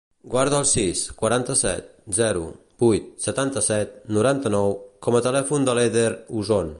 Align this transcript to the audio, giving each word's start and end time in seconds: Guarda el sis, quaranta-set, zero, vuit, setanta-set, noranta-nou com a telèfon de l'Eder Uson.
Guarda 0.33 0.59
el 0.59 0.63
sis, 0.69 1.01
quaranta-set, 1.19 1.91
zero, 2.19 2.41
vuit, 2.85 3.11
setanta-set, 3.27 3.93
noranta-nou 4.19 4.75
com 5.09 5.19
a 5.21 5.25
telèfon 5.29 5.69
de 5.69 5.81
l'Eder 5.81 6.11
Uson. 6.43 6.69